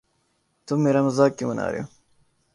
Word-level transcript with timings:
تم 0.67 0.77
میرا 0.83 1.01
مزاق 1.03 1.37
کیوں 1.37 1.49
بنا 1.49 1.71
رہے 1.71 1.79
ہو؟ 1.79 1.85